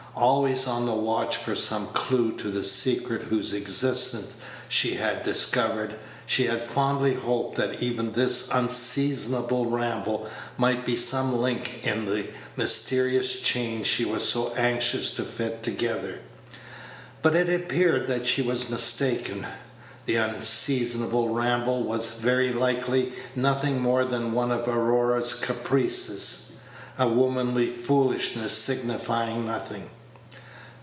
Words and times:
Always 0.13 0.67
on 0.67 0.85
the 0.85 0.93
watch 0.93 1.37
for 1.37 1.55
some 1.55 1.87
clew 1.87 2.33
to 2.33 2.49
the 2.49 2.65
secret 2.65 3.23
whose 3.23 3.53
existence 3.53 4.35
she 4.67 4.95
had 4.95 5.23
discovered, 5.23 5.95
she 6.25 6.45
had 6.47 6.61
fondly 6.61 7.13
hoped 7.13 7.55
that 7.55 7.81
even 7.81 8.11
this 8.11 8.49
unseasonable 8.51 9.67
ramble 9.67 10.27
might 10.57 10.85
be 10.85 10.97
some 10.97 11.39
link 11.41 11.85
in 11.87 12.05
the 12.05 12.25
mysterious 12.57 13.39
chain 13.39 13.83
she 13.85 14.03
was 14.03 14.27
so 14.27 14.53
anxious 14.55 15.11
to 15.11 15.23
fit 15.23 15.63
together. 15.63 16.19
But 17.21 17.33
it 17.33 17.47
appeared 17.49 18.05
that 18.07 18.27
she 18.27 18.41
was 18.41 18.69
mistaken. 18.69 19.47
The 20.05 20.17
unseasonable 20.17 21.29
ramble 21.29 21.83
was 21.83 22.07
very 22.15 22.51
likely 22.51 23.13
nothing 23.33 23.79
more 23.79 24.03
than 24.03 24.33
one 24.33 24.51
of 24.51 24.67
Aurora's 24.67 25.33
caprices 25.33 26.57
a 26.99 27.07
womanly 27.07 27.67
foolishness 27.67 28.51
signifying 28.51 29.45
nothing. 29.47 29.89